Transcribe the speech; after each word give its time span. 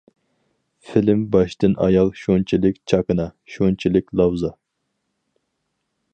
فىلىم 0.91 1.19
باشتىن-ئاياغ 1.35 2.09
شۇنچىلىك 2.21 2.81
چاكىنا، 2.93 3.29
شۇنچىلىك 3.57 4.11
لاۋزا. 4.23 4.55